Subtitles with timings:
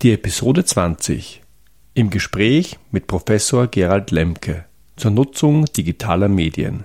[0.00, 1.42] Die Episode 20
[1.94, 6.84] im Gespräch mit Professor Gerald Lemke zur Nutzung digitaler Medien.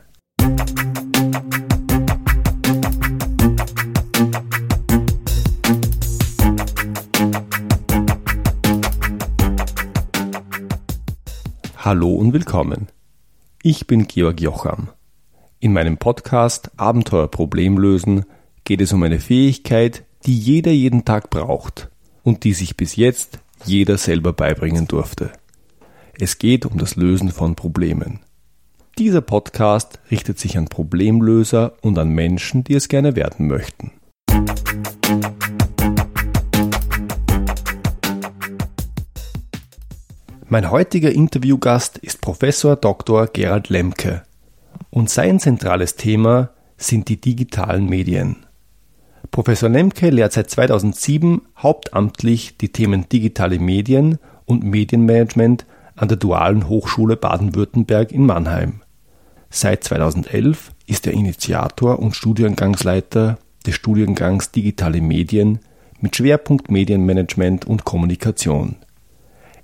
[11.77, 12.87] Hallo und willkommen.
[13.61, 14.89] Ich bin Georg Jocham.
[15.59, 18.25] In meinem Podcast Abenteuer Problem lösen
[18.63, 21.91] geht es um eine Fähigkeit, die jeder jeden Tag braucht
[22.23, 25.31] und die sich bis jetzt jeder selber beibringen durfte.
[26.19, 28.19] Es geht um das Lösen von Problemen.
[28.97, 33.91] Dieser Podcast richtet sich an Problemlöser und an Menschen, die es gerne werden möchten.
[40.47, 43.25] Mein heutiger Interviewgast ist Professor Dr.
[43.25, 44.21] Gerald Lemke,
[44.91, 48.45] und sein zentrales Thema sind die digitalen Medien.
[49.31, 55.65] Professor Lemke lehrt seit 2007 hauptamtlich die Themen digitale Medien und Medienmanagement
[55.95, 58.81] an der Dualen Hochschule Baden-Württemberg in Mannheim.
[59.49, 65.59] Seit 2011 ist er Initiator und Studiengangsleiter des Studiengangs Digitale Medien
[65.99, 68.75] mit Schwerpunkt Medienmanagement und Kommunikation.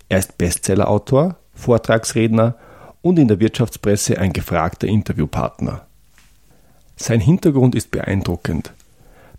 [0.07, 2.55] Er ist Bestsellerautor, Vortragsredner
[3.01, 5.85] und in der Wirtschaftspresse ein gefragter Interviewpartner.
[6.95, 8.73] Sein Hintergrund ist beeindruckend.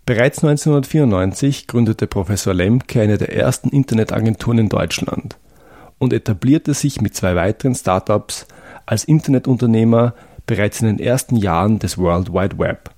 [0.05, 5.37] Bereits 1994 gründete Professor Lemke eine der ersten Internetagenturen in Deutschland
[5.99, 8.47] und etablierte sich mit zwei weiteren Startups
[8.87, 10.15] als Internetunternehmer
[10.47, 12.89] bereits in den ersten Jahren des World Wide Web.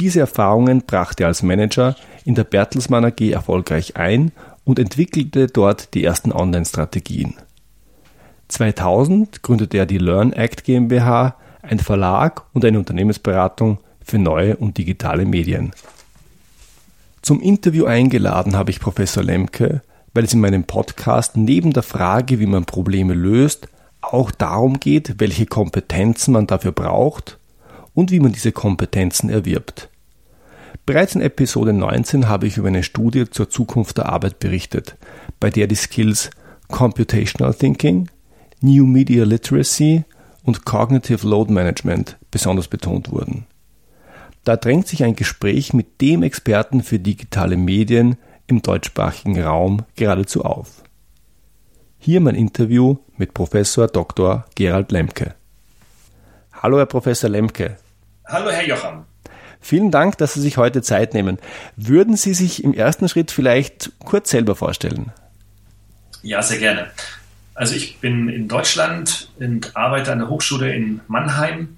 [0.00, 1.94] Diese Erfahrungen brachte er als Manager
[2.24, 4.32] in der Bertelsmann AG erfolgreich ein
[4.64, 7.34] und entwickelte dort die ersten Online-Strategien.
[8.48, 14.78] 2000 gründete er die Learn Act GmbH, ein Verlag und eine Unternehmensberatung für neue und
[14.78, 15.72] digitale Medien.
[17.24, 19.80] Zum Interview eingeladen habe ich Professor Lemke,
[20.12, 23.66] weil es in meinem Podcast neben der Frage, wie man Probleme löst,
[24.02, 27.38] auch darum geht, welche Kompetenzen man dafür braucht
[27.94, 29.88] und wie man diese Kompetenzen erwirbt.
[30.84, 34.98] Bereits in Episode 19 habe ich über eine Studie zur Zukunft der Arbeit berichtet,
[35.40, 36.28] bei der die Skills
[36.68, 38.10] Computational Thinking,
[38.60, 40.04] New Media Literacy
[40.42, 43.46] und Cognitive Load Management besonders betont wurden.
[44.44, 50.44] Da drängt sich ein Gespräch mit dem Experten für digitale Medien im deutschsprachigen Raum geradezu
[50.44, 50.82] auf.
[51.98, 54.44] Hier mein Interview mit Professor Dr.
[54.54, 55.34] Gerald Lemke.
[56.52, 57.78] Hallo, Herr Professor Lemke.
[58.26, 59.06] Hallo, Herr Jocham.
[59.60, 61.38] Vielen Dank, dass Sie sich heute Zeit nehmen.
[61.76, 65.10] Würden Sie sich im ersten Schritt vielleicht kurz selber vorstellen?
[66.22, 66.90] Ja, sehr gerne.
[67.54, 71.70] Also ich bin in Deutschland und arbeite an der Hochschule in Mannheim,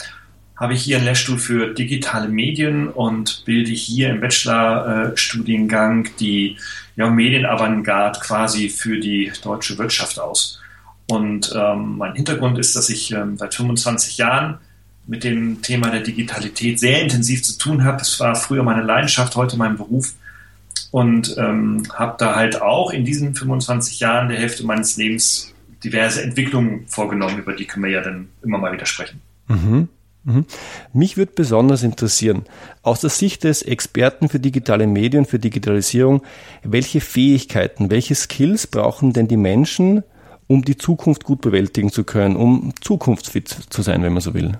[0.56, 6.56] habe hier einen Lehrstuhl für digitale Medien und bilde hier im Bachelorstudiengang die
[6.96, 10.60] ja, Medienavantgarde quasi für die deutsche Wirtschaft aus.
[11.08, 14.58] Und ähm, mein Hintergrund ist, dass ich ähm, seit 25 Jahren
[15.06, 17.98] mit dem Thema der Digitalität sehr intensiv zu tun habe.
[17.98, 20.14] Das war früher meine Leidenschaft, heute mein Beruf
[20.90, 25.52] und ähm, habe da halt auch in diesen 25 Jahren der Hälfte meines Lebens
[25.84, 29.20] diverse Entwicklungen vorgenommen, über die können wir ja dann immer mal wieder sprechen.
[29.48, 29.88] Mhm.
[30.26, 30.44] Mhm.
[30.92, 32.44] Mich würde besonders interessieren,
[32.82, 36.22] aus der Sicht des Experten für digitale Medien, für Digitalisierung,
[36.64, 40.02] welche Fähigkeiten, welche Skills brauchen denn die Menschen,
[40.48, 44.58] um die Zukunft gut bewältigen zu können, um zukunftsfit zu sein, wenn man so will?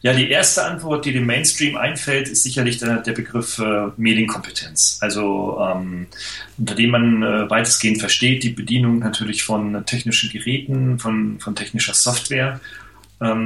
[0.00, 4.98] Ja, die erste Antwort, die dem Mainstream einfällt, ist sicherlich der, der Begriff äh, Medienkompetenz.
[5.00, 6.06] Also ähm,
[6.58, 11.94] unter dem man äh, weitestgehend versteht, die Bedienung natürlich von technischen Geräten, von, von technischer
[11.94, 12.60] Software,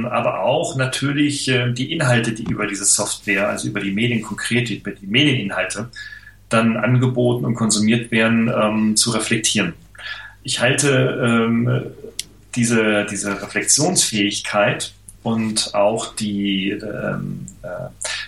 [0.05, 4.69] aber auch natürlich äh, die Inhalte, die über diese Software, also über die Medien konkret,
[4.69, 5.89] über die Medieninhalte,
[6.49, 9.73] dann angeboten und konsumiert werden, ähm, zu reflektieren.
[10.43, 11.83] Ich halte ähm,
[12.55, 17.67] diese, diese Reflexionsfähigkeit und auch die, ähm, äh,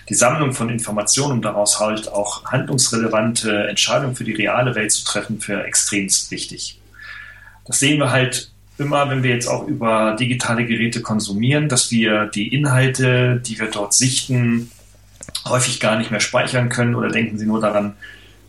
[0.08, 5.04] die Sammlung von Informationen, um daraus halt auch handlungsrelevante Entscheidungen für die reale Welt zu
[5.04, 6.80] treffen, für extremst wichtig.
[7.66, 12.26] Das sehen wir halt immer, wenn wir jetzt auch über digitale Geräte konsumieren, dass wir
[12.26, 14.70] die Inhalte, die wir dort sichten,
[15.44, 17.94] häufig gar nicht mehr speichern können oder denken Sie nur daran,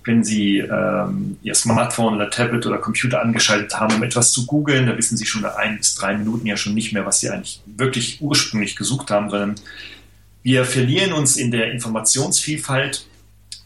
[0.03, 4.87] wenn Sie ähm, Ihr Smartphone oder Tablet oder Computer angeschaltet haben, um etwas zu googeln,
[4.87, 7.29] da wissen Sie schon nach ein bis drei Minuten ja schon nicht mehr, was Sie
[7.29, 9.55] eigentlich wirklich ursprünglich gesucht haben, sondern
[10.43, 13.05] wir verlieren uns in der Informationsvielfalt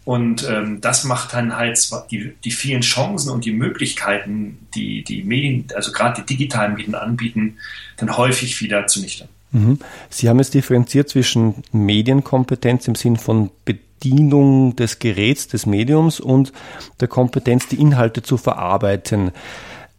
[0.03, 5.23] und ähm, das macht dann halt die, die vielen Chancen und die Möglichkeiten, die die
[5.23, 7.57] Medien, also gerade die digitalen Medien anbieten,
[7.97, 9.27] dann häufig wieder zunichte.
[9.51, 9.79] Mhm.
[10.09, 16.51] Sie haben es differenziert zwischen Medienkompetenz im Sinn von Bedienung des Geräts, des Mediums und
[16.99, 19.31] der Kompetenz, die Inhalte zu verarbeiten.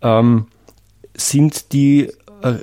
[0.01, 0.47] Ähm,
[1.15, 2.11] sind die
[2.43, 2.59] äh,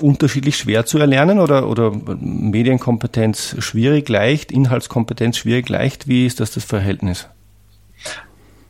[0.00, 6.08] unterschiedlich schwer zu erlernen oder, oder Medienkompetenz schwierig, leicht, Inhaltskompetenz schwierig, leicht?
[6.08, 7.28] Wie ist das das Verhältnis?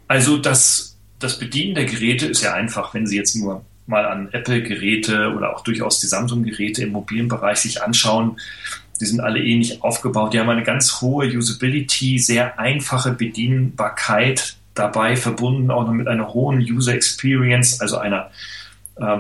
[0.09, 4.29] Also das, das Bedienen der Geräte ist ja einfach, wenn Sie jetzt nur mal an
[4.33, 8.39] Apple-Geräte oder auch durchaus die Samsung-Geräte im mobilen Bereich sich anschauen.
[9.01, 10.33] Die sind alle ähnlich aufgebaut.
[10.33, 16.33] Die haben eine ganz hohe Usability, sehr einfache Bedienbarkeit dabei, verbunden auch noch mit einer
[16.33, 18.31] hohen User Experience, also einer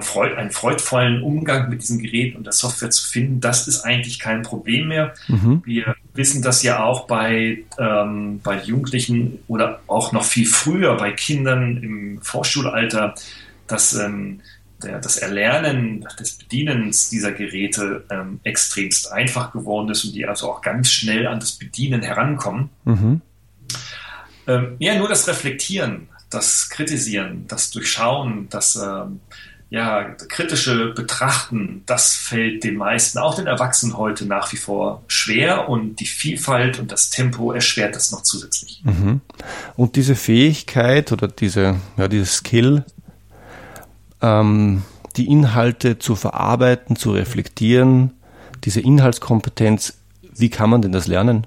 [0.00, 4.18] freud, einen freudvollen Umgang mit diesem Gerät und der Software zu finden, das ist eigentlich
[4.18, 5.14] kein Problem mehr.
[5.28, 5.62] Mhm.
[5.64, 11.12] Wir wissen das ja auch bei, ähm, bei Jugendlichen oder auch noch viel früher bei
[11.12, 13.14] Kindern im Vorschulalter,
[13.66, 14.40] dass ähm,
[14.82, 20.50] der, das Erlernen des Bedienens dieser Geräte ähm, extremst einfach geworden ist und die also
[20.50, 22.70] auch ganz schnell an das Bedienen herankommen.
[22.84, 23.20] Mhm.
[24.46, 29.20] Ähm, ja, nur das Reflektieren, das Kritisieren, das Durchschauen, das ähm,
[29.72, 35.70] ja, kritische Betrachten, das fällt den meisten, auch den Erwachsenen heute nach wie vor schwer
[35.70, 38.82] und die Vielfalt und das Tempo erschwert das noch zusätzlich.
[38.84, 39.22] Mhm.
[39.74, 42.84] Und diese Fähigkeit oder diese, ja, dieses Skill,
[44.20, 44.82] ähm,
[45.16, 48.12] die Inhalte zu verarbeiten, zu reflektieren,
[48.64, 49.94] diese Inhaltskompetenz,
[50.36, 51.46] wie kann man denn das lernen?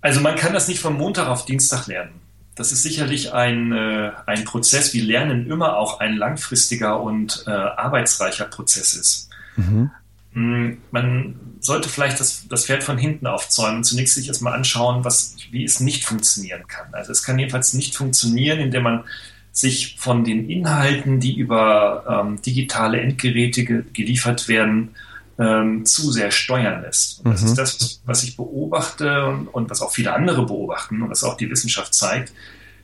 [0.00, 2.25] Also man kann das nicht von Montag auf Dienstag lernen
[2.56, 7.50] das ist sicherlich ein, äh, ein Prozess, wie Lernen immer auch ein langfristiger und äh,
[7.50, 9.28] arbeitsreicher Prozess ist.
[9.56, 9.90] Mhm.
[10.32, 15.04] Mm, man sollte vielleicht das, das Pferd von hinten aufzäumen und zunächst sich erstmal anschauen,
[15.04, 16.86] was, wie es nicht funktionieren kann.
[16.92, 19.04] Also es kann jedenfalls nicht funktionieren, indem man
[19.52, 24.94] sich von den Inhalten, die über ähm, digitale Endgeräte ge geliefert werden,
[25.38, 27.24] ähm, zu sehr steuern lässt.
[27.24, 27.48] Und das mhm.
[27.48, 31.36] ist das, was ich beobachte und, und, was auch viele andere beobachten und was auch
[31.36, 32.32] die Wissenschaft zeigt,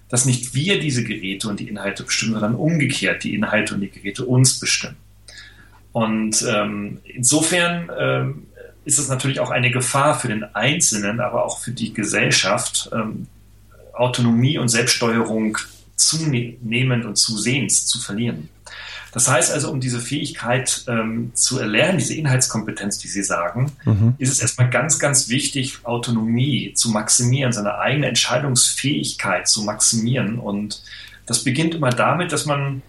[0.09, 3.91] dass nicht wir diese Geräte und die Inhalte bestimmen, sondern umgekehrt die Inhalte und die
[3.91, 4.97] Geräte uns bestimmen.
[5.93, 8.47] Und ähm, insofern ähm,
[8.85, 13.27] ist es natürlich auch eine Gefahr für den Einzelnen, aber auch für die Gesellschaft, ähm,
[13.95, 15.59] Autonomie und Selbststeuerung
[15.97, 18.49] zunehmend und zusehends zu verlieren.
[19.13, 24.15] Das heißt also, um diese Fähigkeit ähm, zu erlernen, diese Inhaltskompetenz, die Sie sagen, mhm.
[24.17, 30.39] ist es erstmal ganz, ganz wichtig, Autonomie zu maximieren, seine eigene Entscheidungsfähigkeit zu maximieren.
[30.39, 30.83] Und
[31.27, 32.81] das beginnt immer damit, dass man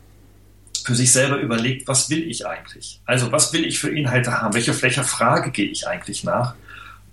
[0.86, 3.02] für sich selber überlegt, was will ich eigentlich?
[3.06, 4.54] Also was will ich für Inhalte haben?
[4.54, 6.56] Welche, welcher Frage gehe ich eigentlich nach?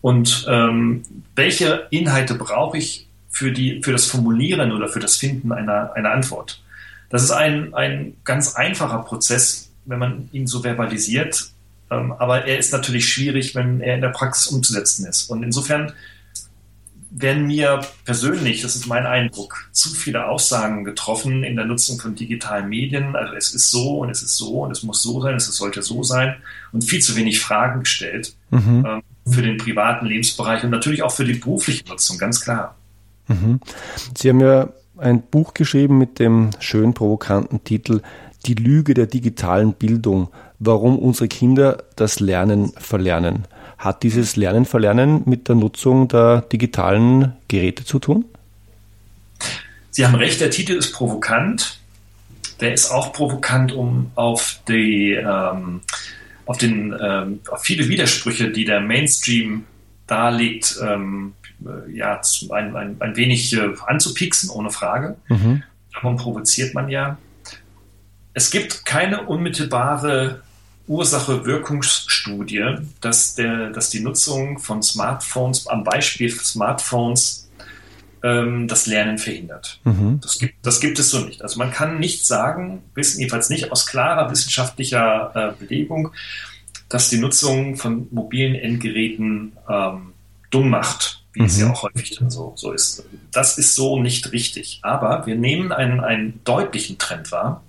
[0.01, 1.03] Und ähm,
[1.35, 6.13] welche Inhalte brauche ich für, die, für das Formulieren oder für das Finden einer, einer
[6.13, 6.63] Antwort?
[7.11, 11.51] Das ist ein, ein ganz einfacher Prozess, wenn man ihn so verbalisiert.
[11.91, 15.29] Ähm, aber er ist natürlich schwierig, wenn er in der Praxis umzusetzen ist.
[15.29, 15.93] Und insofern
[17.11, 22.15] werden mir persönlich, das ist mein Eindruck, zu viele Aussagen getroffen in der Nutzung von
[22.15, 23.17] digitalen Medien.
[23.17, 25.83] Also es ist so und es ist so und es muss so sein, es sollte
[25.83, 26.37] so sein
[26.73, 28.87] und viel zu wenig Fragen gestellt mhm.
[28.87, 29.03] ähm,
[29.33, 32.77] für den privaten Lebensbereich und natürlich auch für die berufliche Nutzung, ganz klar.
[33.27, 33.61] Mhm.
[34.17, 34.69] Sie haben ja
[35.00, 38.02] ein Buch geschrieben mit dem schön provokanten Titel
[38.47, 43.47] Die Lüge der digitalen Bildung, warum unsere Kinder das Lernen verlernen.
[43.79, 48.25] Hat dieses Lernen verlernen mit der Nutzung der digitalen Geräte zu tun?
[49.91, 51.79] Sie haben recht, der Titel ist provokant.
[52.61, 55.81] Der ist auch provokant, um auf die ähm,
[56.44, 59.65] auf den ähm, auf viele Widersprüche, die der Mainstream
[60.06, 61.32] darlegt, ähm,
[61.67, 65.17] äh, ja, ein, ein, ein wenig äh, anzupiksen, ohne Frage.
[65.29, 65.62] Mhm.
[65.93, 67.19] Darum provoziert man ja.
[68.32, 70.43] Es gibt keine unmittelbare
[70.86, 77.48] Ursache-Wirkungsstudie, dass, der, dass die Nutzung von Smartphones, am Beispiel Smartphones,
[78.22, 79.81] ähm, das Lernen verhindert.
[79.84, 80.20] Mhm.
[80.20, 81.43] Das, gibt, das gibt es so nicht.
[81.43, 86.12] Also man kann nicht sagen, wissen jedenfalls nicht aus klarer wissenschaftlicher äh, Belegung,
[86.88, 90.12] dass die Nutzung von mobilen Endgeräten ähm,
[90.50, 91.46] dumm macht wie mhm.
[91.46, 91.72] es ja mhm.
[91.72, 93.05] auch häufig dann so, so ist.
[93.32, 94.81] Das ist so nicht richtig.
[94.82, 97.63] Aber wir nehmen einen, einen deutlichen Trend wahr,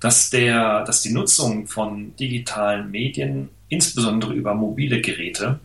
[0.00, 5.60] dass, der, dass die Nutzung von digitalen Medien, insbesondere über mobile Geräte,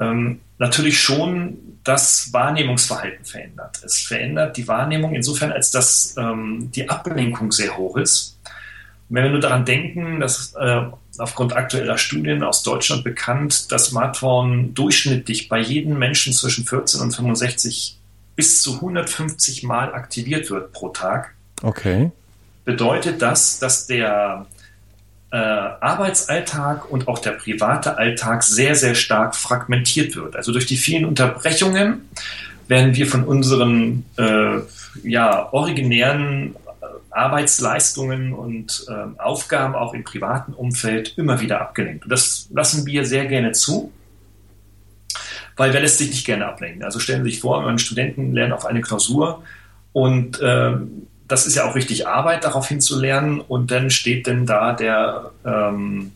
[0.00, 3.80] ähm, natürlich schon das Wahrnehmungsverhalten verändert.
[3.84, 8.35] Es verändert die Wahrnehmung insofern, als dass ähm, die Ablenkung sehr hoch ist.
[9.08, 10.82] Wenn wir nur daran denken, dass äh,
[11.18, 17.12] aufgrund aktueller Studien aus Deutschland bekannt, dass Smartphone durchschnittlich bei jedem Menschen zwischen 14 und
[17.14, 17.98] 65
[18.34, 21.34] bis zu 150 Mal aktiviert wird pro Tag.
[21.62, 22.10] Okay.
[22.64, 24.46] Bedeutet das, dass der
[25.30, 30.36] äh, Arbeitsalltag und auch der private Alltag sehr, sehr stark fragmentiert wird.
[30.36, 32.08] Also durch die vielen Unterbrechungen
[32.68, 34.58] werden wir von unseren äh,
[35.04, 36.56] ja, originären
[37.16, 42.04] Arbeitsleistungen und äh, Aufgaben auch im privaten Umfeld immer wieder abgelenkt.
[42.04, 43.92] Und das lassen wir sehr gerne zu,
[45.56, 46.84] weil wer lässt sich nicht gerne ablenken.
[46.84, 49.42] Also stellen Sie sich vor, ein Studenten lernen auf eine Klausur
[49.92, 50.72] und äh,
[51.28, 56.12] das ist ja auch richtig Arbeit, darauf hinzulernen und dann steht denn da der ähm,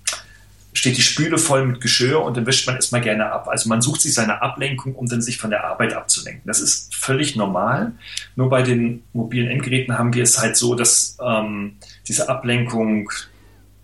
[0.73, 3.49] steht die Spüle voll mit Geschirr und dann wischt man erstmal gerne ab.
[3.49, 6.43] Also man sucht sich seine Ablenkung, um dann sich von der Arbeit abzulenken.
[6.47, 7.93] Das ist völlig normal.
[8.37, 13.11] Nur bei den mobilen Endgeräten haben wir es halt so, dass ähm, diese Ablenkung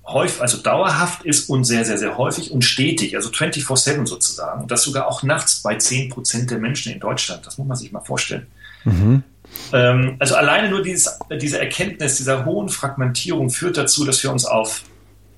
[0.06, 4.62] häufig, also dauerhaft ist und sehr, sehr, sehr häufig und stetig, also 24-7 sozusagen.
[4.62, 7.44] Und das sogar auch nachts bei 10 Prozent der Menschen in Deutschland.
[7.46, 8.46] Das muss man sich mal vorstellen.
[8.84, 9.24] Mhm.
[9.72, 14.44] Ähm, also alleine nur dieses, diese Erkenntnis dieser hohen Fragmentierung führt dazu, dass wir uns
[14.44, 14.82] auf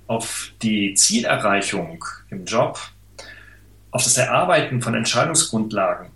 [0.08, 2.80] auf die Zielerreichung im Job,
[3.90, 6.08] auf das Erarbeiten von Entscheidungsgrundlagen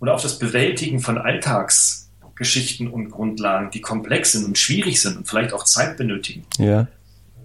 [0.00, 5.28] oder auf das Bewältigen von Alltagsgeschichten und Grundlagen, die komplex sind und schwierig sind und
[5.28, 6.88] vielleicht auch Zeit benötigen, ja.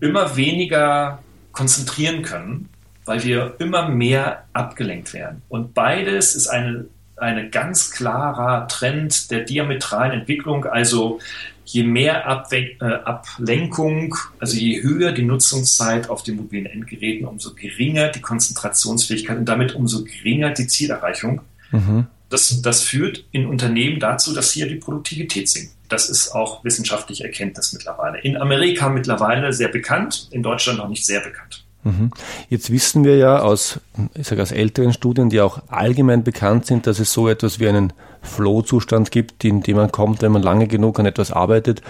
[0.02, 1.20] immer weniger
[1.52, 2.70] konzentrieren können,
[3.06, 5.44] weil wir immer mehr abgelenkt werden.
[5.48, 11.20] Und beides ist eine, eine ganz klarer Trend der diametralen Entwicklung, also
[11.68, 17.54] je mehr Abwe äh, Ablenkung, also je höher die Nutzungszeit auf den mobilen Endgeräten, umso
[17.54, 21.42] geringer die Konzentrationsfähigkeit und damit umso geringer die Zielerreichung.
[21.72, 22.08] Mhm.
[22.30, 25.74] Das, das führt in Unternehmen dazu, dass hier die Produktivität sinkt.
[25.90, 28.20] Das ist auch wissenschaftliche Erkenntnis mittlerweile.
[28.20, 31.66] In Amerika mittlerweile sehr bekannt, in Deutschland noch nicht sehr bekannt.
[31.88, 32.12] Mhm.
[32.50, 33.80] Jetzt wissen wir ja aus,
[34.14, 37.68] ich sage aus älteren Studien, die auch allgemein bekannt sind, dass es so etwas wie
[37.68, 41.82] einen Flow-Zustand gibt, in dem man kommt, wenn man lange genug an etwas arbeitet,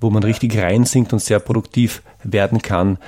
[0.00, 2.98] wo man richtig reinsinkt und sehr produktiv werden kann.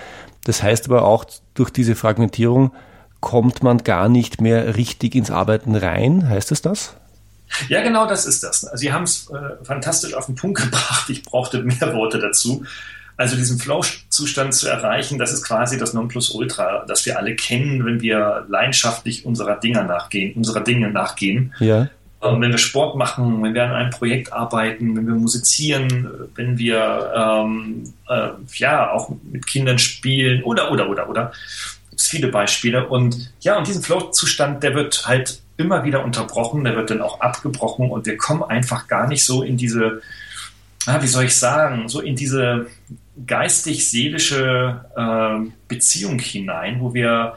[0.45, 2.73] Das heißt aber auch, durch diese Fragmentierung
[3.21, 6.29] kommt man gar nicht mehr richtig ins Arbeiten rein.
[6.29, 6.95] Heißt es das?
[7.69, 8.61] Ja, genau das ist das.
[8.75, 11.11] Sie haben es äh, fantastisch auf den Punkt gebracht.
[11.11, 12.65] Ich brauchte mehr Worte dazu.
[13.19, 18.01] Also diesen Flow-Zustand zu erreichen, das ist quasi das Nonplusultra, das wir alle kennen, wenn
[18.01, 21.53] wir leidenschaftlich unserer Dinge nachgehen, unserer Dinge nachgehen.
[21.59, 21.89] Ja.
[22.23, 26.59] Ähm, wenn wir Sport machen, wenn wir an einem Projekt arbeiten, wenn wir musizieren, wenn
[26.59, 31.33] wir ähm, äh, ja auch mit Kindern spielen oder oder oder oder.
[31.91, 36.63] Es gibt viele Beispiele und ja und diesen Flow-Zustand, der wird halt immer wieder unterbrochen,
[36.63, 40.03] der wird dann auch abgebrochen und wir kommen einfach gar nicht so in diese,
[40.89, 42.67] ah, wie soll ich sagen, so in diese
[43.27, 47.37] geistig-seelische äh, Beziehung hinein, wo wir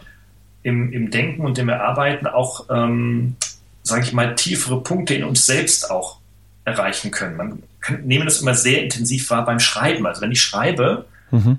[0.63, 3.35] im, im Denken und im Erarbeiten auch, ähm,
[3.83, 6.19] sage ich mal, tiefere Punkte in uns selbst auch
[6.63, 7.35] erreichen können.
[7.35, 10.05] Man kann, nehme das immer sehr intensiv wahr beim Schreiben.
[10.05, 11.57] Also wenn ich schreibe, mhm.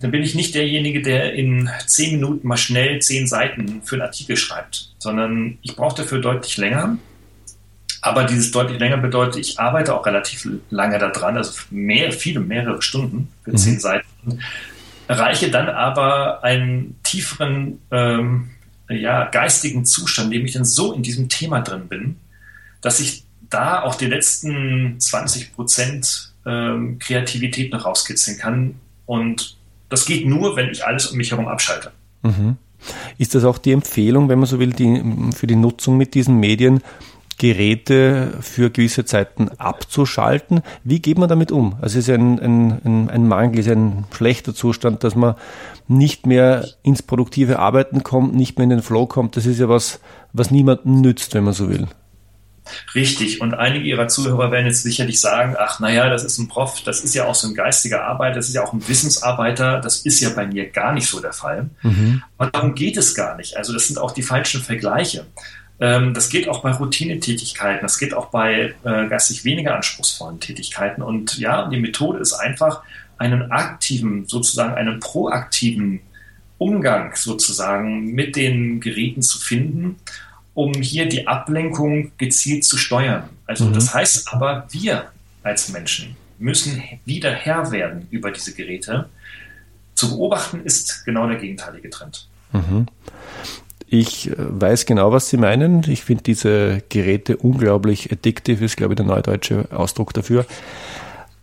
[0.00, 4.02] dann bin ich nicht derjenige, der in zehn Minuten mal schnell zehn Seiten für einen
[4.02, 6.96] Artikel schreibt, sondern ich brauche dafür deutlich länger.
[8.00, 12.80] Aber dieses deutlich länger bedeutet, ich arbeite auch relativ lange daran, also mehr, viele, mehrere
[12.80, 13.56] Stunden für mhm.
[13.56, 14.40] zehn Seiten,
[15.08, 18.50] erreiche dann aber einen tieferen ähm,
[18.88, 22.16] ja, geistigen Zustand, in dem ich dann so in diesem Thema drin bin,
[22.80, 28.74] dass ich da auch die letzten 20 Prozent ähm, Kreativität noch rauskitzeln kann.
[29.06, 29.56] Und
[29.88, 31.92] das geht nur, wenn ich alles um mich herum abschalte.
[32.22, 32.56] Mhm.
[33.16, 35.02] Ist das auch die Empfehlung, wenn man so will, die,
[35.34, 36.80] für die Nutzung mit diesen Medien,
[37.38, 40.62] Geräte für gewisse Zeiten abzuschalten.
[40.82, 41.76] Wie geht man damit um?
[41.80, 45.36] Also es ist ein, ein, ein Mangel, ist ein schlechter Zustand, dass man
[45.86, 49.36] nicht mehr ins produktive Arbeiten kommt, nicht mehr in den Flow kommt.
[49.36, 50.00] Das ist ja was,
[50.32, 51.86] was niemandem nützt, wenn man so will.
[52.94, 53.40] Richtig.
[53.40, 57.00] Und einige Ihrer Zuhörer werden jetzt sicherlich sagen, ach naja, das ist ein Prof, das
[57.00, 60.20] ist ja auch so ein geistiger Arbeiter, das ist ja auch ein Wissensarbeiter, das ist
[60.20, 61.70] ja bei mir gar nicht so der Fall.
[61.82, 62.22] Mhm.
[62.36, 63.56] Und darum geht es gar nicht.
[63.56, 65.26] Also das sind auch die falschen Vergleiche.
[65.80, 71.02] Ähm, das geht auch bei Routinetätigkeiten, das geht auch bei äh, geistig weniger anspruchsvollen Tätigkeiten.
[71.02, 72.82] Und ja, die Methode ist einfach,
[73.18, 76.00] einen aktiven, sozusagen einen proaktiven
[76.56, 79.96] Umgang sozusagen mit den Geräten zu finden,
[80.54, 83.28] um hier die Ablenkung gezielt zu steuern.
[83.46, 83.74] Also mhm.
[83.74, 85.10] das heißt aber, wir
[85.42, 89.08] als Menschen müssen wieder Herr werden über diese Geräte.
[89.94, 92.28] Zu beobachten ist genau der gegenteilige Trend.
[92.52, 92.86] Mhm.
[93.90, 95.84] Ich äh, weiß genau, was Sie meinen.
[95.88, 100.44] Ich finde diese Geräte unglaublich addictive, ist, glaube ich, der neudeutsche Ausdruck dafür.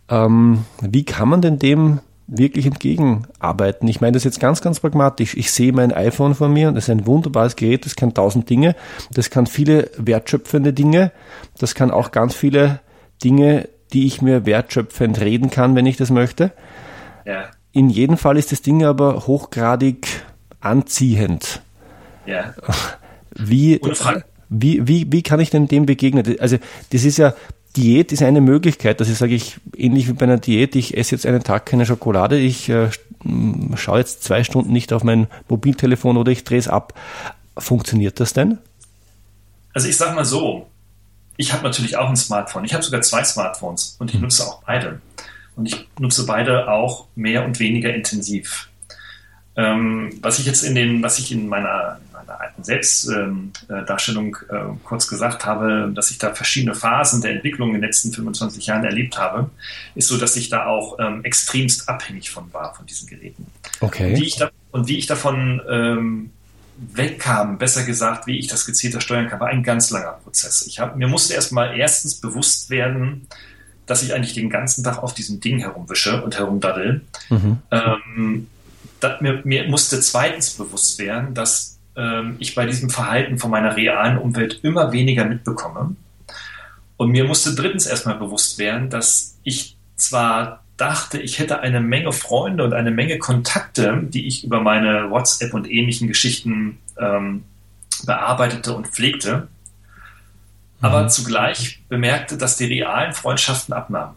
[0.08, 3.88] Ähm, wie kann man denn dem wirklich entgegenarbeiten?
[3.88, 5.34] Ich meine das jetzt ganz, ganz pragmatisch.
[5.36, 8.48] Ich sehe mein iPhone vor mir und das ist ein wunderbares Gerät, das kann tausend
[8.48, 8.76] Dinge,
[9.12, 11.12] das kann viele wertschöpfende Dinge,
[11.58, 12.80] das kann auch ganz viele
[13.22, 16.52] Dinge, die ich mir wertschöpfend reden kann, wenn ich das möchte.
[17.24, 17.46] Ja.
[17.72, 20.06] In jedem Fall ist das Ding aber hochgradig
[20.60, 21.62] anziehend.
[22.26, 22.54] Ja.
[23.38, 23.80] Wie,
[24.48, 26.36] Wie, wie, wie kann ich denn dem begegnen?
[26.40, 26.56] Also
[26.92, 27.34] das ist ja,
[27.76, 31.14] Diät ist eine Möglichkeit, dass ich sage, ich ähnlich wie bei einer Diät, ich esse
[31.14, 32.88] jetzt einen Tag keine Schokolade, ich äh,
[33.74, 36.94] schaue jetzt zwei Stunden nicht auf mein Mobiltelefon oder ich drehe es ab.
[37.58, 38.58] Funktioniert das denn?
[39.74, 40.66] Also ich sage mal so,
[41.36, 42.64] ich habe natürlich auch ein Smartphone.
[42.64, 44.22] Ich habe sogar zwei Smartphones und ich hm.
[44.22, 45.00] nutze auch beide.
[45.54, 48.68] Und ich nutze beide auch mehr und weniger intensiv.
[49.56, 54.64] Ähm, was ich jetzt in den, was ich in meiner, meiner alten Selbstdarstellung äh, äh,
[54.84, 58.84] kurz gesagt habe, dass ich da verschiedene Phasen der Entwicklung in den letzten 25 Jahren
[58.84, 59.50] erlebt habe,
[59.94, 63.46] ist so, dass ich da auch ähm, extremst abhängig von war, von diesen Geräten.
[63.80, 64.10] Okay.
[64.10, 66.30] Und wie ich, da, und wie ich davon ähm,
[66.76, 70.66] wegkam, besser gesagt, wie ich das gezielter steuern kann, war ein ganz langer Prozess.
[70.66, 73.26] Ich hab, mir musste erstmal erstens bewusst werden,
[73.86, 77.02] dass ich eigentlich den ganzen Tag auf diesem Ding herumwische und herumdaddel.
[77.30, 77.58] Mhm.
[77.70, 78.46] Ähm,
[79.20, 84.18] mir, mir, musste zweitens bewusst werden, dass ähm, ich bei diesem Verhalten von meiner realen
[84.18, 85.96] Umwelt immer weniger mitbekomme.
[86.96, 92.12] Und mir musste drittens erstmal bewusst werden, dass ich zwar dachte, ich hätte eine Menge
[92.12, 97.44] Freunde und eine Menge Kontakte, die ich über meine WhatsApp und ähnlichen Geschichten ähm,
[98.04, 99.48] bearbeitete und pflegte,
[100.80, 101.08] aber mhm.
[101.08, 104.16] zugleich bemerkte, dass die realen Freundschaften abnahmen.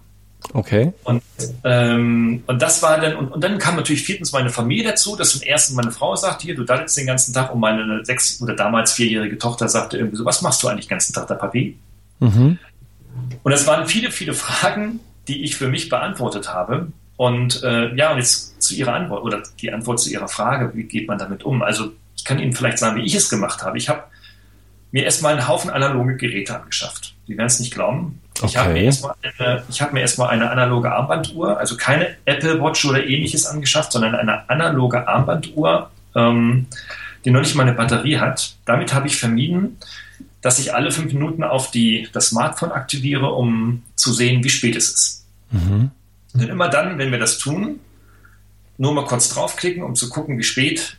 [0.53, 0.93] Okay.
[1.03, 1.21] Und,
[1.63, 5.31] ähm, und das war dann, und, und dann kam natürlich viertens meine Familie dazu, dass
[5.31, 8.55] zum ersten meine Frau sagt, hier, du daddelst den ganzen Tag und meine sechs- oder
[8.55, 11.77] damals vierjährige Tochter sagte irgendwie so, was machst du eigentlich den ganzen Tag, der Papi?
[12.19, 12.57] Mhm.
[13.43, 16.87] Und es waren viele, viele Fragen, die ich für mich beantwortet habe.
[17.17, 20.83] Und äh, ja, und jetzt zu Ihrer Antwort oder die Antwort zu Ihrer Frage, wie
[20.83, 21.61] geht man damit um?
[21.61, 23.77] Also ich kann Ihnen vielleicht sagen, wie ich es gemacht habe.
[23.77, 24.03] Ich habe
[24.91, 27.15] mir erstmal einen Haufen analoge Geräte angeschafft.
[27.27, 28.21] Sie werden es nicht glauben.
[28.41, 28.47] Okay.
[28.51, 33.05] Ich habe mir erstmal eine, hab erst eine analoge Armbanduhr, also keine Apple Watch oder
[33.05, 36.67] ähnliches angeschafft, sondern eine analoge Armbanduhr, ähm,
[37.25, 38.55] die noch nicht mal eine Batterie hat.
[38.65, 39.77] Damit habe ich vermieden,
[40.41, 44.75] dass ich alle fünf Minuten auf die, das Smartphone aktiviere, um zu sehen, wie spät
[44.75, 45.25] es ist.
[45.51, 45.91] Mhm.
[46.33, 47.79] Denn immer dann, wenn wir das tun,
[48.77, 50.97] nur mal kurz draufklicken, um zu gucken, wie spät,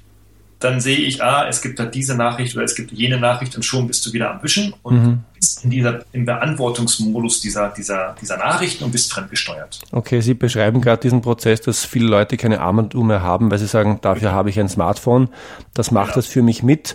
[0.61, 3.65] dann sehe ich, ah, es gibt da diese Nachricht oder es gibt jene Nachricht und
[3.65, 5.19] schon bist du wieder am Wischen und mhm.
[5.35, 9.81] bist in dieser, im Beantwortungsmodus dieser, dieser, dieser Nachrichten und bist fremdgesteuert.
[9.91, 13.67] Okay, Sie beschreiben gerade diesen Prozess, dass viele Leute keine Armbanduhr mehr haben, weil sie
[13.67, 15.31] sagen, dafür habe ich ein Smartphone,
[15.73, 16.15] das macht ja.
[16.17, 16.95] das für mich mit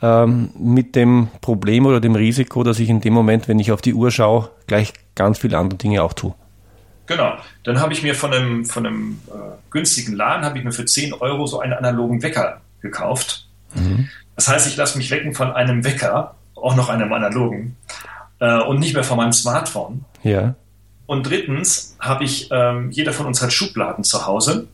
[0.00, 3.80] ähm, mit dem Problem oder dem Risiko, dass ich in dem Moment, wenn ich auf
[3.80, 6.34] die Uhr schaue, gleich ganz viele andere Dinge auch tue.
[7.06, 7.34] Genau.
[7.64, 9.32] Dann habe ich mir von einem, von einem äh,
[9.70, 13.46] günstigen Laden, habe ich mir für 10 Euro so einen analogen Wecker gekauft.
[13.74, 14.08] Mhm.
[14.36, 17.76] Das heißt, ich lasse mich wecken von einem Wecker, auch noch einem analogen,
[18.40, 20.04] äh, und nicht mehr von meinem Smartphone.
[20.22, 20.54] Ja.
[21.06, 24.68] Und drittens habe ich, ähm, jeder von uns hat Schubladen zu Hause.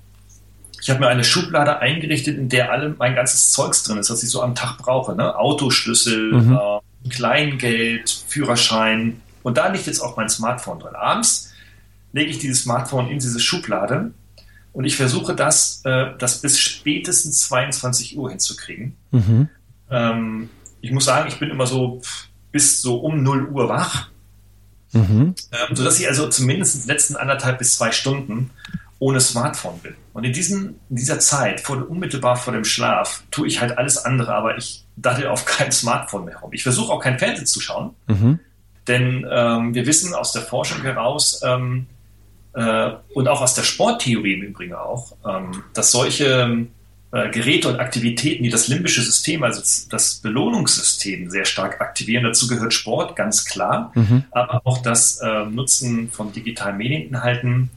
[0.81, 4.23] Ich habe mir eine Schublade eingerichtet, in der alle mein ganzes Zeugs drin ist, was
[4.23, 5.15] ich so am Tag brauche.
[5.17, 5.37] Ne?
[5.37, 6.57] Autoschlüssel, mhm.
[6.57, 9.21] äh, Kleingeld, Führerschein.
[9.43, 10.95] Und da liegt jetzt auch mein Smartphone drin.
[10.95, 11.53] Abends
[12.13, 14.13] lege ich dieses Smartphone in diese Schublade
[14.73, 18.97] und ich versuche das, äh, das bis spätestens 22 Uhr hinzukriegen.
[19.11, 19.49] Mhm.
[19.91, 20.51] Ähm,
[20.81, 22.01] ich muss sagen, ich bin immer so
[22.53, 24.11] bis so um 0 Uhr wach,
[24.93, 25.35] mhm.
[25.53, 28.51] ähm, sodass ich also zumindest die letzten anderthalb bis zwei Stunden
[29.01, 29.95] ohne Smartphone bin.
[30.13, 33.99] Und in, diesen, in dieser Zeit, vor, unmittelbar vor dem Schlaf, tue ich halt alles
[33.99, 36.53] andere, aber ich daddel auf kein Smartphone mehr rum.
[36.53, 38.41] Ich versuche auch kein Fernsehen zu schauen, mhm.
[38.87, 41.87] denn ähm, wir wissen aus der Forschung heraus, ähm,
[42.59, 46.67] äh, und auch aus der Sporttheorie im Übrigen auch, ähm, dass solche
[47.13, 52.49] äh, Geräte und Aktivitäten, die das limbische System, also das Belohnungssystem sehr stark aktivieren, dazu
[52.49, 54.25] gehört Sport, ganz klar, mhm.
[54.33, 57.71] aber auch das äh, Nutzen von digitalen Medieninhalten,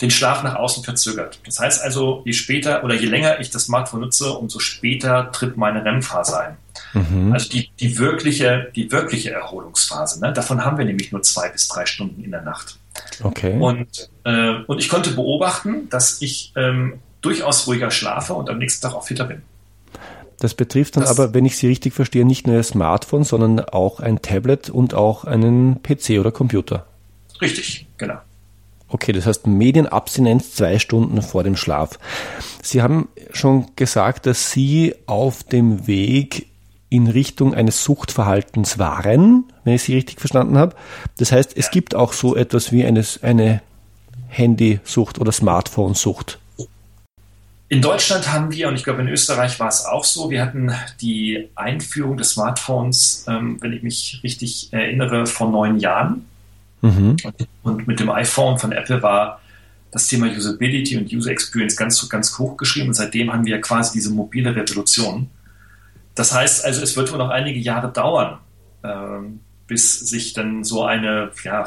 [0.00, 1.38] den Schlaf nach außen verzögert.
[1.44, 5.56] Das heißt also, je später oder je länger ich das Smartphone nutze, umso später tritt
[5.56, 6.56] meine REM-Phase ein.
[6.94, 7.32] Mhm.
[7.32, 10.20] Also die, die, wirkliche, die wirkliche Erholungsphase.
[10.20, 10.32] Ne?
[10.32, 12.78] Davon haben wir nämlich nur zwei bis drei Stunden in der Nacht.
[13.22, 13.58] Okay.
[13.58, 18.82] Und, äh, und ich konnte beobachten, dass ich ähm, durchaus ruhiger schlafe und am nächsten
[18.86, 19.42] Tag auch fitter bin.
[20.38, 23.60] Das betrifft dann das, aber, wenn ich Sie richtig verstehe, nicht nur Ihr Smartphone, sondern
[23.60, 26.86] auch ein Tablet und auch einen PC oder Computer.
[27.40, 28.18] Richtig, genau.
[28.88, 31.98] Okay, das heißt Medienabstinenz zwei Stunden vor dem Schlaf.
[32.60, 36.48] Sie haben schon gesagt, dass Sie auf dem Weg
[36.90, 40.74] in Richtung eines Suchtverhaltens waren, wenn ich Sie richtig verstanden habe.
[41.18, 43.62] Das heißt, es gibt auch so etwas wie eine, eine
[44.28, 46.38] Handysucht oder Smartphone-Sucht.
[47.68, 50.72] In Deutschland haben wir, und ich glaube in Österreich war es auch so, wir hatten
[51.00, 56.26] die Einführung des Smartphones, ähm, wenn ich mich richtig erinnere, vor neun Jahren.
[56.82, 57.16] Mhm.
[57.62, 59.40] Und, mit dem iPhone von Apple war
[59.90, 62.88] das Thema Usability und User Experience ganz, ganz hoch geschrieben.
[62.88, 65.30] Und seitdem haben wir quasi diese mobile Revolution.
[66.14, 68.38] Das heißt also, es wird wohl noch einige Jahre dauern,
[68.84, 69.40] ähm,
[69.72, 71.66] bis sich dann so eine, ja,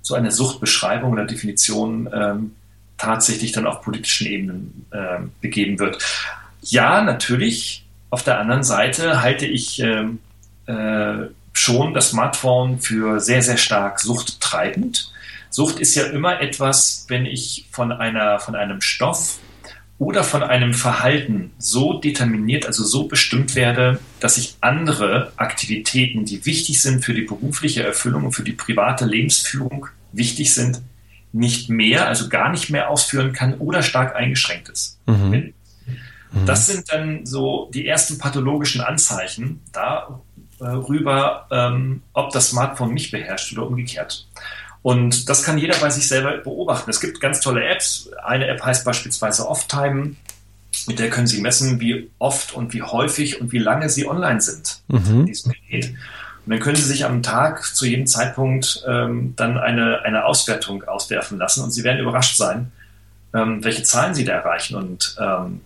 [0.00, 2.54] so eine Suchtbeschreibung oder Definition ähm,
[2.98, 5.98] tatsächlich dann auf politischen Ebenen äh, begeben wird.
[6.62, 7.84] Ja, natürlich.
[8.10, 10.20] Auf der anderen Seite halte ich ähm,
[10.66, 15.12] äh, schon das Smartphone für sehr, sehr stark suchttreibend.
[15.50, 19.40] Sucht ist ja immer etwas, wenn ich von einer, von einem Stoff
[19.98, 26.44] oder von einem Verhalten so determiniert, also so bestimmt werde, dass ich andere Aktivitäten, die
[26.44, 30.82] wichtig sind für die berufliche Erfüllung und für die private Lebensführung, wichtig sind,
[31.32, 34.98] nicht mehr, also gar nicht mehr ausführen kann oder stark eingeschränkt ist.
[35.06, 35.54] Mhm.
[36.44, 39.62] Das sind dann so die ersten pathologischen Anzeichen
[40.58, 44.26] darüber, ähm, ob das Smartphone mich beherrscht oder umgekehrt.
[44.86, 46.88] Und das kann jeder bei sich selber beobachten.
[46.90, 48.08] Es gibt ganz tolle Apps.
[48.22, 50.14] Eine App heißt beispielsweise Offtime.
[50.86, 54.40] Mit der können Sie messen, wie oft und wie häufig und wie lange Sie online
[54.40, 54.82] sind.
[54.86, 55.22] Mhm.
[55.22, 55.96] Und
[56.46, 61.36] dann können Sie sich am Tag zu jedem Zeitpunkt ähm, dann eine, eine Auswertung auswerfen
[61.36, 62.70] lassen und Sie werden überrascht sein,
[63.34, 64.76] ähm, welche Zahlen Sie da erreichen.
[64.76, 65.62] Und ähm,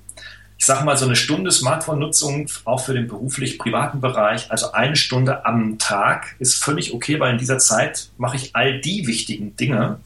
[0.60, 5.46] ich sage mal, so eine Stunde Smartphone-Nutzung auch für den beruflich-privaten Bereich, also eine Stunde
[5.46, 10.00] am Tag ist völlig okay, weil in dieser Zeit mache ich all die wichtigen Dinge,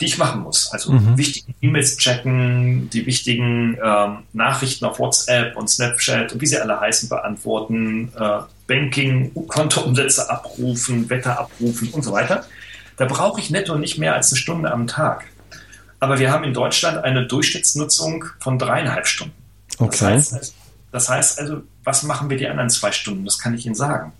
[0.00, 0.72] die ich machen muss.
[0.72, 1.18] Also mhm.
[1.18, 6.80] wichtige E-Mails checken, die wichtigen ähm, Nachrichten auf WhatsApp und Snapchat und wie sie alle
[6.80, 12.46] heißen beantworten, äh, Banking, Kontoumsätze abrufen, Wetter abrufen und so weiter.
[12.96, 15.26] Da brauche ich netto nicht mehr als eine Stunde am Tag.
[16.00, 19.41] Aber wir haben in Deutschland eine Durchschnittsnutzung von dreieinhalb Stunden.
[19.78, 19.90] Okay.
[19.90, 20.52] Das heißt, also,
[20.90, 23.24] das heißt also, was machen wir die anderen zwei Stunden?
[23.24, 24.12] Das kann ich Ihnen sagen.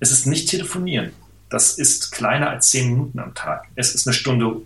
[0.00, 1.12] Es ist nicht telefonieren.
[1.48, 3.68] Das ist kleiner als zehn Minuten am Tag.
[3.74, 4.62] Es ist eine Stunde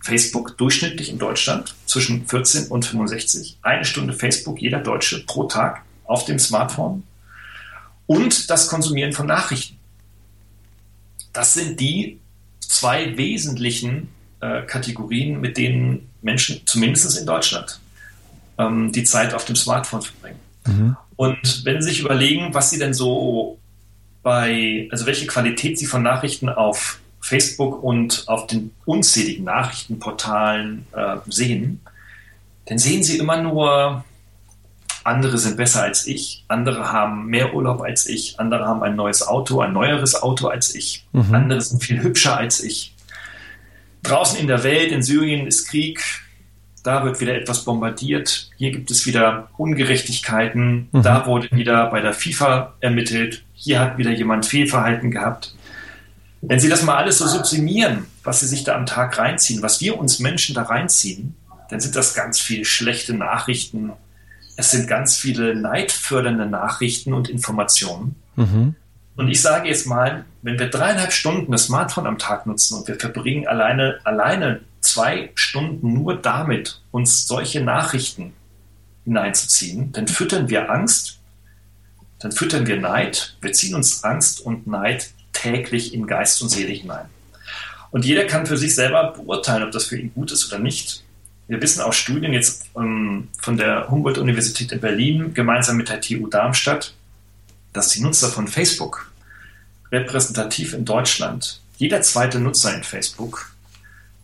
[0.00, 3.58] Facebook durchschnittlich in Deutschland zwischen 14 und 65.
[3.62, 7.04] Eine Stunde Facebook jeder Deutsche pro Tag auf dem Smartphone.
[8.06, 9.78] Und das Konsumieren von Nachrichten.
[11.32, 12.18] Das sind die
[12.60, 14.08] zwei wesentlichen
[14.40, 17.80] äh, Kategorien, mit denen Menschen, zumindest in Deutschland,
[18.58, 20.40] ähm, die Zeit auf dem Smartphone verbringen.
[20.66, 20.96] Mhm.
[21.16, 23.58] Und wenn Sie sich überlegen, was Sie denn so
[24.22, 31.16] bei, also welche Qualität Sie von Nachrichten auf Facebook und auf den unzähligen Nachrichtenportalen äh,
[31.28, 31.80] sehen,
[32.66, 34.04] dann sehen Sie immer nur,
[35.04, 39.26] andere sind besser als ich, andere haben mehr Urlaub als ich, andere haben ein neues
[39.26, 41.34] Auto, ein neueres Auto als ich, mhm.
[41.34, 42.94] andere sind viel hübscher als ich.
[44.02, 46.02] Draußen in der Welt, in Syrien ist Krieg,
[46.82, 51.02] da wird wieder etwas bombardiert, hier gibt es wieder Ungerechtigkeiten, mhm.
[51.02, 55.54] da wurde wieder bei der FIFA ermittelt, hier hat wieder jemand Fehlverhalten gehabt.
[56.40, 59.80] Wenn Sie das mal alles so subsumieren, was Sie sich da am Tag reinziehen, was
[59.80, 61.36] wir uns Menschen da reinziehen,
[61.70, 63.92] dann sind das ganz viele schlechte Nachrichten.
[64.56, 68.16] Es sind ganz viele neidfördernde Nachrichten und Informationen.
[68.34, 68.74] Mhm.
[69.14, 72.88] Und ich sage jetzt mal, wenn wir dreieinhalb Stunden das Smartphone am Tag nutzen und
[72.88, 78.34] wir verbringen alleine, alleine zwei Stunden nur damit, uns solche Nachrichten
[79.04, 81.18] hineinzuziehen, dann füttern wir Angst,
[82.18, 86.72] dann füttern wir Neid, wir ziehen uns Angst und Neid täglich in Geist und Seele
[86.72, 87.06] hinein.
[87.90, 91.04] Und jeder kann für sich selber beurteilen, ob das für ihn gut ist oder nicht.
[91.48, 96.26] Wir wissen aus Studien jetzt ähm, von der Humboldt-Universität in Berlin gemeinsam mit der TU
[96.26, 96.94] Darmstadt,
[97.72, 99.12] dass die Nutzer von Facebook
[99.90, 103.52] repräsentativ in Deutschland, jeder zweite Nutzer in Facebook,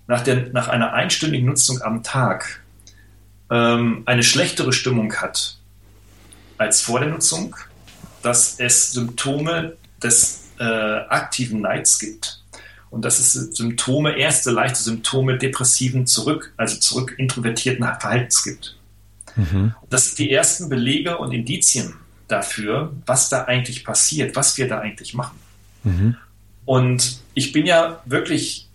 [0.09, 2.61] nach, der, nach einer einstündigen Nutzung am Tag
[3.51, 5.59] ähm, eine schlechtere Stimmung hat
[6.57, 7.55] als vor der Nutzung,
[8.23, 12.43] dass es Symptome des äh, aktiven Neids gibt.
[12.91, 18.77] Und dass es Symptome, erste leichte Symptome depressiven zurück, also zurück introvertierten Verhaltens gibt.
[19.37, 19.75] Mhm.
[19.91, 21.95] Das sind die ersten Belege und Indizien
[22.29, 25.39] dafür, was da eigentlich passiert, was wir da eigentlich machen.
[25.85, 26.17] Mhm.
[26.65, 28.68] Und ich bin ja wirklich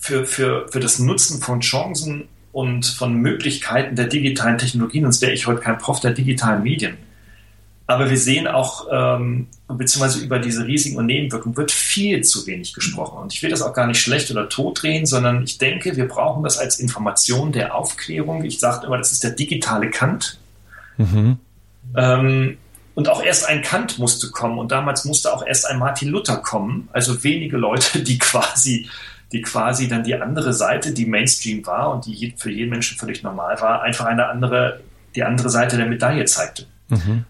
[0.00, 5.32] für, für, für das Nutzen von Chancen und von Möglichkeiten der digitalen Technologien, sonst wäre
[5.32, 6.96] ich heute kein Prof der digitalen Medien.
[7.86, 12.72] Aber wir sehen auch, ähm, beziehungsweise über diese Risiken und Nebenwirkungen wird viel zu wenig
[12.72, 13.18] gesprochen.
[13.18, 16.06] Und ich will das auch gar nicht schlecht oder tot drehen, sondern ich denke, wir
[16.06, 18.44] brauchen das als Information der Aufklärung.
[18.44, 20.38] Ich sage immer, das ist der digitale Kant.
[20.98, 21.38] Mhm.
[21.96, 22.58] Ähm,
[22.94, 26.36] und auch erst ein Kant musste kommen und damals musste auch erst ein Martin Luther
[26.36, 26.88] kommen.
[26.92, 28.88] Also wenige Leute, die quasi,
[29.32, 33.22] die quasi dann die andere Seite, die Mainstream war und die für jeden Menschen völlig
[33.22, 34.80] normal war, einfach eine andere,
[35.14, 36.66] die andere Seite der Medaille zeigte.
[36.88, 37.24] Mhm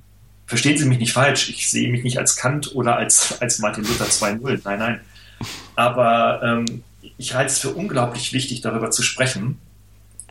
[0.50, 3.84] verstehen Sie mich nicht falsch, ich sehe mich nicht als Kant oder als, als Martin
[3.84, 5.00] Luther 2.0, nein, nein.
[5.76, 6.82] Aber ähm,
[7.18, 9.58] ich halte es für unglaublich wichtig, darüber zu sprechen,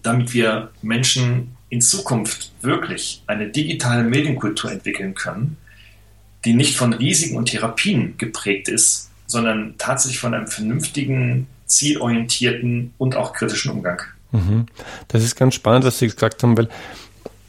[0.03, 5.55] damit wir Menschen in Zukunft wirklich eine digitale Medienkultur entwickeln können,
[6.43, 13.15] die nicht von Risiken und Therapien geprägt ist, sondern tatsächlich von einem vernünftigen, zielorientierten und
[13.15, 14.01] auch kritischen Umgang.
[14.31, 14.65] Mhm.
[15.07, 16.69] Das ist ganz spannend, was Sie gesagt haben, weil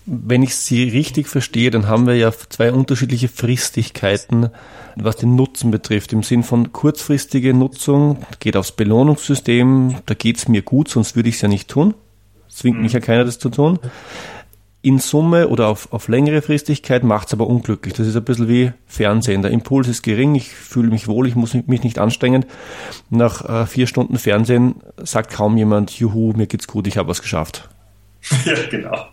[0.07, 4.51] wenn ich Sie richtig verstehe, dann haben wir ja zwei unterschiedliche Fristigkeiten,
[4.97, 6.13] was den Nutzen betrifft.
[6.13, 11.29] Im Sinn von kurzfristige Nutzung geht aufs Belohnungssystem, da geht es mir gut, sonst würde
[11.29, 11.95] ich es ja nicht tun.
[12.49, 13.79] Zwingt mich ja keiner, das zu tun.
[14.83, 17.93] In Summe oder auf, auf längere Fristigkeit macht es aber unglücklich.
[17.95, 19.43] Das ist ein bisschen wie Fernsehen.
[19.43, 22.47] Der Impuls ist gering, ich fühle mich wohl, ich muss mich nicht anstrengen.
[23.11, 27.23] Nach äh, vier Stunden Fernsehen sagt kaum jemand, juhu, mir geht's gut, ich habe was
[27.23, 27.69] geschafft.
[28.45, 29.07] Ja, genau.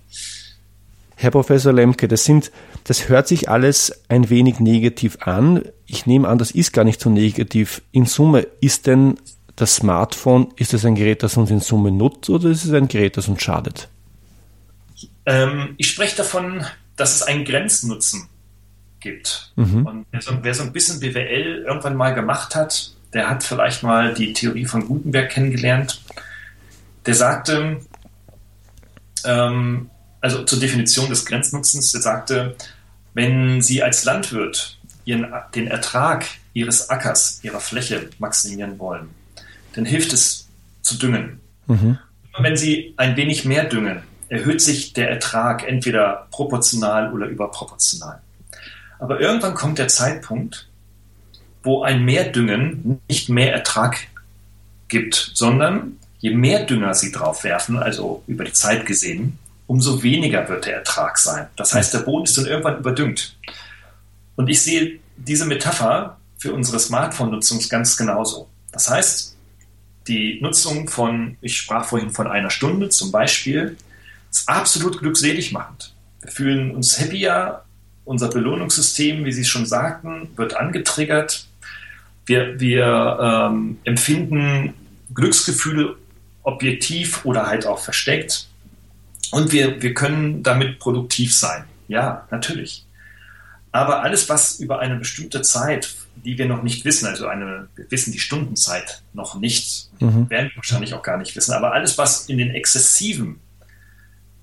[1.19, 2.51] Herr Professor Lemke, das sind,
[2.83, 5.63] das hört sich alles ein wenig negativ an.
[5.87, 7.81] Ich nehme an, das ist gar nicht so negativ.
[7.91, 9.15] In Summe, ist denn
[9.55, 12.87] das Smartphone, ist es ein Gerät, das uns in Summe nutzt oder ist es ein
[12.87, 13.89] Gerät, das uns schadet?
[15.27, 18.29] Ähm, ich spreche davon, dass es einen Grenznutzen
[19.01, 19.51] gibt.
[19.57, 19.85] Mhm.
[19.85, 23.83] Und wer so, wer so, ein bisschen BWL irgendwann mal gemacht hat, der hat vielleicht
[23.83, 26.01] mal die Theorie von Gutenberg kennengelernt.
[27.05, 27.81] Der sagte,
[29.25, 29.89] ähm,
[30.21, 32.55] also zur Definition des Grenznutzens, der sagte,
[33.13, 39.09] wenn Sie als Landwirt ihren, den Ertrag Ihres Ackers, Ihrer Fläche maximieren wollen,
[39.73, 40.47] dann hilft es
[40.81, 41.39] zu düngen.
[41.67, 41.97] Mhm.
[42.39, 48.21] Wenn Sie ein wenig mehr düngen, erhöht sich der Ertrag entweder proportional oder überproportional.
[48.99, 50.67] Aber irgendwann kommt der Zeitpunkt,
[51.63, 53.97] wo ein Mehrdüngen nicht mehr Ertrag
[54.87, 59.37] gibt, sondern je mehr Dünger Sie drauf werfen, also über die Zeit gesehen,
[59.67, 61.47] umso weniger wird der Ertrag sein.
[61.55, 63.37] Das heißt, der Boden ist dann irgendwann überdüngt.
[64.35, 68.47] Und ich sehe diese Metapher für unsere Smartphone-Nutzung ganz genauso.
[68.71, 69.35] Das heißt,
[70.07, 73.75] die Nutzung von, ich sprach vorhin von einer Stunde zum Beispiel,
[74.39, 75.93] ist absolut glückselig machend.
[76.21, 77.63] Wir fühlen uns happier,
[78.05, 81.47] unser Belohnungssystem, wie Sie schon sagten, wird angetriggert.
[82.25, 84.73] Wir, wir ähm, empfinden
[85.13, 85.95] Glücksgefühle
[86.43, 88.47] objektiv oder halt auch versteckt.
[89.31, 91.65] Und wir, wir können damit produktiv sein.
[91.87, 92.85] Ja, natürlich.
[93.71, 97.91] Aber alles, was über eine bestimmte Zeit, die wir noch nicht wissen, also eine, wir
[97.91, 100.29] wissen die Stundenzeit noch nicht, mhm.
[100.29, 103.39] werden wir wahrscheinlich auch gar nicht wissen, aber alles, was in den exzessiven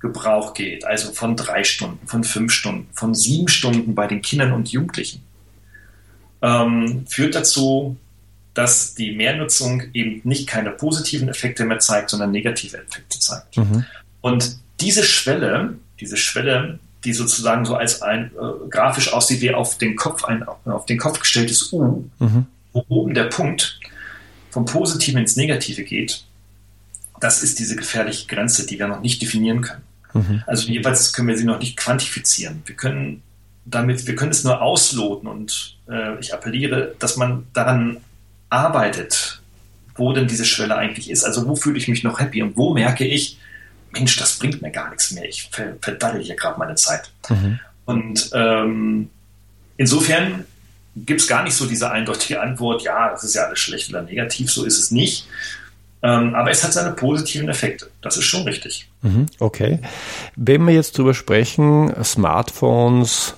[0.05, 4.53] Gebrauch geht, also von drei Stunden, von fünf Stunden, von sieben Stunden bei den Kindern
[4.53, 5.23] und Jugendlichen,
[6.43, 7.97] ähm, führt dazu,
[8.53, 13.57] dass die Mehrnutzung eben nicht keine positiven Effekte mehr zeigt, sondern negative Effekte zeigt.
[13.57, 13.87] Mhm.
[14.21, 19.79] Und diese Schwelle, diese Schwelle, die sozusagen so als ein äh, grafisch aussieht wie auf
[19.79, 22.47] den Kopf ein auf den Kopf gestelltes U, mhm.
[22.73, 23.81] wo oben der Punkt
[24.51, 26.25] vom Positiven ins Negative geht,
[27.21, 29.83] das ist diese gefährliche Grenze, die wir noch nicht definieren können.
[30.15, 30.43] Mhm.
[30.47, 32.63] Also jeweils können wir sie noch nicht quantifizieren.
[32.65, 33.23] Wir können
[33.65, 37.99] damit, wir können es nur ausloten und äh, ich appelliere, dass man daran
[38.49, 39.43] arbeitet,
[39.97, 41.25] wo denn diese Schwelle eigentlich ist.
[41.25, 43.39] Also wo fühle ich mich noch happy und wo merke ich,
[43.93, 45.29] Mensch, das bringt mir gar nichts mehr.
[45.29, 45.51] Ich
[45.81, 47.11] verdalle hier gerade meine Zeit.
[47.29, 47.61] Mhm.
[47.85, 49.09] Und ähm,
[49.77, 50.45] insofern
[50.97, 54.03] gibt es gar nicht so diese eindeutige Antwort, ja, das ist ja alles schlecht oder
[54.03, 55.27] negativ, so ist es nicht.
[56.05, 57.91] Ähm, aber es hat seine positiven Effekte.
[58.03, 58.87] Das ist schon richtig.
[59.01, 59.79] Mhm, okay.
[60.37, 63.37] Wenn wir jetzt darüber sprechen, Smartphones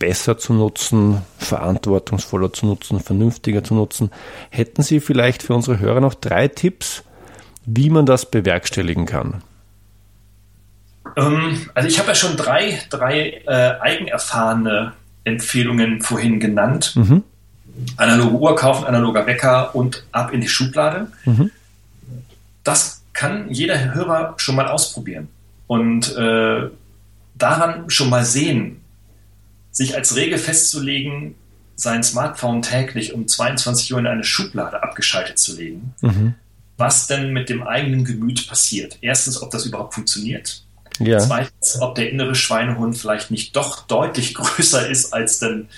[0.00, 4.10] besser zu nutzen, verantwortungsvoller zu nutzen, vernünftiger zu nutzen,
[4.50, 7.04] hätten Sie vielleicht für unsere Hörer noch drei Tipps,
[7.66, 9.44] wie man das bewerkstelligen kann?
[11.16, 16.96] Ähm, also ich habe ja schon drei, drei äh, eigenerfahrene Empfehlungen vorhin genannt.
[16.96, 17.22] Mhm.
[17.96, 21.12] Analoge Uhr kaufen, analoger Wecker und ab in die Schublade.
[21.24, 21.52] Mhm.
[22.68, 25.28] Das kann jeder Hörer schon mal ausprobieren
[25.66, 26.68] und äh,
[27.34, 28.82] daran schon mal sehen,
[29.70, 31.34] sich als Regel festzulegen,
[31.76, 36.34] sein Smartphone täglich um 22 Uhr in eine Schublade abgeschaltet zu legen, mhm.
[36.76, 38.98] was denn mit dem eigenen Gemüt passiert.
[39.00, 40.62] Erstens, ob das überhaupt funktioniert.
[40.98, 41.20] Ja.
[41.20, 45.68] Zweitens, ob der innere Schweinehund vielleicht nicht doch deutlich größer ist als denn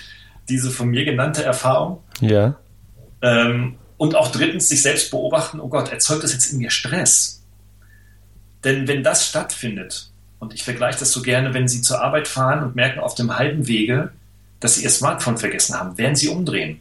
[0.48, 2.02] diese von mir genannte Erfahrung.
[2.20, 2.56] Ja.
[3.22, 7.42] Ähm, und auch drittens, sich selbst beobachten, oh Gott, erzeugt das jetzt in mir Stress?
[8.64, 10.08] Denn wenn das stattfindet,
[10.38, 13.36] und ich vergleiche das so gerne, wenn Sie zur Arbeit fahren und merken auf dem
[13.36, 14.10] halben Wege,
[14.58, 16.80] dass Sie Ihr Smartphone vergessen haben, werden Sie umdrehen?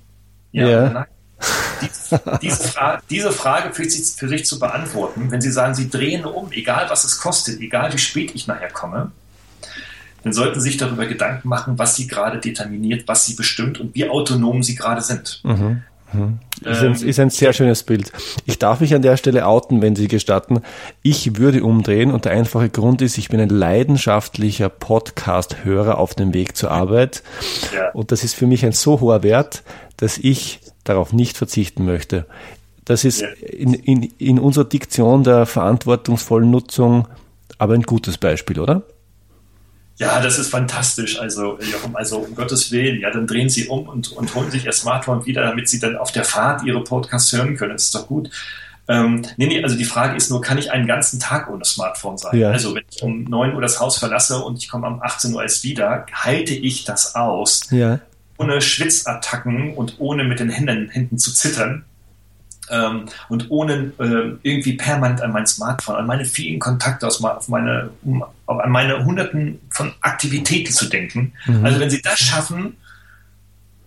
[0.54, 0.70] Ja.
[0.70, 1.08] ja.
[1.82, 5.90] Diese, diese, Fra diese, Frage für sich, für sich, zu beantworten, wenn Sie sagen, Sie
[5.90, 9.12] drehen um, egal was es kostet, egal wie spät ich nachher komme,
[10.24, 13.94] dann sollten Sie sich darüber Gedanken machen, was Sie gerade determiniert, was Sie bestimmt und
[13.94, 15.42] wie autonom Sie gerade sind.
[15.44, 15.84] Mhm.
[16.14, 16.40] Mhm.
[16.64, 18.12] Ist, ein, ist ein sehr schönes Bild.
[18.46, 20.62] Ich darf mich an der Stelle outen, wenn Sie gestatten.
[21.02, 26.34] Ich würde umdrehen und der einfache Grund ist, ich bin ein leidenschaftlicher Podcast-Hörer auf dem
[26.34, 27.24] Weg zur Arbeit.
[27.74, 27.92] Ja.
[27.92, 29.64] Und das ist für mich ein so hoher Wert,
[29.98, 32.26] dass ich darauf nicht verzichten möchte.
[32.84, 37.08] Das ist in, in, in unserer Diktion der verantwortungsvollen Nutzung
[37.60, 38.84] aber ein gutes Beispiel, oder?
[40.00, 41.20] Ja, das ist fantastisch.
[41.20, 41.60] Also,
[41.94, 45.26] also um Gottes Willen, ja, dann drehen Sie um und, und holen sich Ihr Smartphone
[45.26, 47.74] wieder, damit Sie dann auf der Fahrt Ihre Podcasts hören können.
[47.74, 48.32] Das ist doch gut.
[48.88, 52.18] Ähm, nee, nee, also die Frage ist nur, kann ich einen ganzen Tag ohne Smartphone
[52.18, 52.40] sein?
[52.40, 52.50] Ja.
[52.50, 55.44] Also wenn ich um 9 Uhr das Haus verlasse und ich komme um 18 Uhr
[55.44, 58.00] erst wieder, halte ich das aus, ja.
[58.38, 61.84] ohne Schwitzattacken und ohne mit den Händen, Händen zu zittern
[62.70, 67.48] ähm, und ohne äh, irgendwie permanent an mein Smartphone, an meine vielen Kontakte, aus, auf
[67.48, 71.34] meine, um, an meine Hunderten von Aktivitäten zu denken.
[71.46, 71.66] Mhm.
[71.66, 72.78] Also wenn Sie das schaffen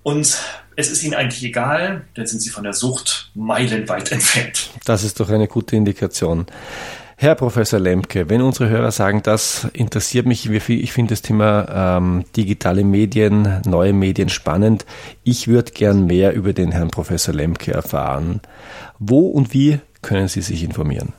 [0.03, 0.39] und
[0.77, 4.71] es ist Ihnen eigentlich egal, dann sind Sie von der Sucht meilenweit entfernt.
[4.85, 6.47] Das ist doch eine gute Indikation.
[7.23, 12.25] Herr Professor Lemke, wenn unsere Hörer sagen, das interessiert mich, ich finde das Thema ähm,
[12.35, 14.85] digitale Medien, neue Medien spannend,
[15.23, 18.41] ich würde gern mehr über den Herrn Professor Lemke erfahren.
[18.99, 21.13] Wo und wie können Sie sich informieren?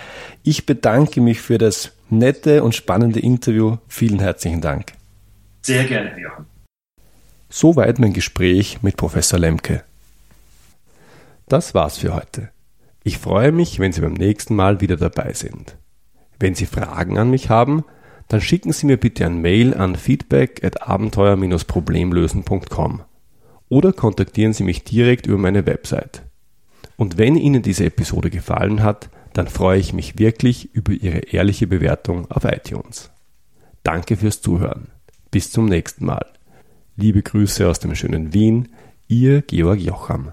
[0.42, 3.76] Ich bedanke mich für das nette und spannende Interview.
[3.88, 4.92] Vielen herzlichen Dank.
[5.62, 6.46] Sehr gerne, Jochen.
[7.48, 9.84] Soweit mein Gespräch mit Professor Lemke.
[11.48, 12.48] Das war's für heute.
[13.04, 15.76] Ich freue mich, wenn Sie beim nächsten Mal wieder dabei sind.
[16.40, 17.84] Wenn Sie Fragen an mich haben,
[18.28, 23.02] dann schicken Sie mir bitte ein Mail an feedback at abenteuer-problemlösen.com
[23.68, 26.22] oder kontaktieren Sie mich direkt über meine Website.
[26.96, 31.68] Und wenn Ihnen diese Episode gefallen hat, dann freue ich mich wirklich über Ihre ehrliche
[31.68, 33.10] Bewertung auf iTunes.
[33.84, 34.88] Danke fürs Zuhören.
[35.30, 36.26] Bis zum nächsten Mal.
[36.98, 38.68] Liebe Grüße aus dem schönen Wien,
[39.06, 40.32] Ihr Georg Jocham.